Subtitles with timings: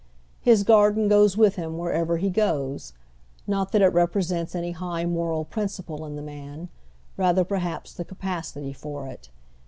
[0.41, 2.93] His garden goes with him wherever he goes.
[3.45, 6.69] !Not that it represents any high moral principle in the man;
[7.17, 9.29] rather perhaps the capacity for it.